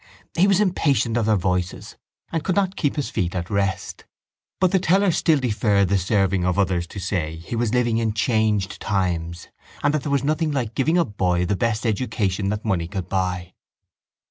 He 0.35 0.47
was 0.47 0.59
impatient 0.59 1.15
of 1.15 1.27
their 1.27 1.35
voices 1.35 1.95
and 2.31 2.43
could 2.43 2.55
not 2.55 2.75
keep 2.75 2.95
his 2.95 3.11
feet 3.11 3.35
at 3.35 3.51
rest. 3.51 4.05
But 4.59 4.71
the 4.71 4.79
teller 4.79 5.11
still 5.11 5.37
deferred 5.37 5.89
the 5.89 5.97
serving 5.99 6.43
of 6.43 6.57
others 6.57 6.87
to 6.87 6.99
say 6.99 7.35
he 7.35 7.55
was 7.55 7.75
living 7.75 7.99
in 7.99 8.13
changed 8.13 8.81
times 8.81 9.49
and 9.83 9.93
that 9.93 10.01
there 10.01 10.11
was 10.11 10.23
nothing 10.23 10.51
like 10.51 10.73
giving 10.73 10.97
a 10.97 11.05
boy 11.05 11.45
the 11.45 11.55
best 11.55 11.85
education 11.85 12.49
that 12.49 12.65
money 12.65 12.87
could 12.87 13.09
buy. 13.09 13.53